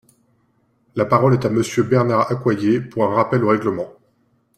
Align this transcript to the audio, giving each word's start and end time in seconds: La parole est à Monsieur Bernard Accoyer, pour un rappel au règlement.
La 0.95 1.05
parole 1.05 1.35
est 1.35 1.45
à 1.45 1.49
Monsieur 1.51 1.83
Bernard 1.83 2.31
Accoyer, 2.31 2.81
pour 2.81 3.03
un 3.03 3.13
rappel 3.13 3.43
au 3.43 3.49
règlement. 3.49 3.93